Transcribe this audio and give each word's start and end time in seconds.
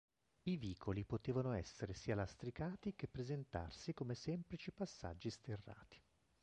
I 0.45 0.57
vicoli 0.57 1.05
potevano 1.05 1.51
essere 1.51 1.93
sia 1.93 2.15
lastricati 2.15 2.95
che 2.95 3.07
presentarsi 3.07 3.93
come 3.93 4.15
semplici 4.15 4.71
passaggi 4.71 5.29
sterrati. 5.29 6.01